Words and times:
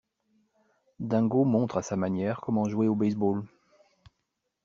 Dingo 0.99 1.45
montre 1.45 1.77
à 1.77 1.83
sa 1.83 1.95
manière 1.95 2.41
comment 2.41 2.67
jouer 2.67 2.87
au 2.87 2.95
baseball. 2.95 3.43